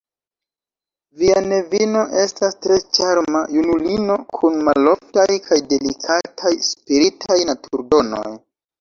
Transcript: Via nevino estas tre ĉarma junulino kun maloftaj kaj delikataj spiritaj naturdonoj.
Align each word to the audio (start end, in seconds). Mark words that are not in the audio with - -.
Via 1.21 1.43
nevino 1.51 2.01
estas 2.21 2.57
tre 2.67 2.79
ĉarma 2.99 3.43
junulino 3.59 4.17
kun 4.41 4.59
maloftaj 4.71 5.31
kaj 5.47 5.63
delikataj 5.77 6.57
spiritaj 6.75 7.43
naturdonoj. 7.55 8.29